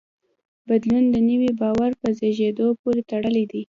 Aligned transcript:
بدلون 0.67 1.03
د 1.13 1.15
نوي 1.29 1.51
باور 1.61 1.91
په 2.01 2.07
زېږېدو 2.17 2.67
پورې 2.81 3.01
تړلی 3.09 3.45
دی. 3.51 3.61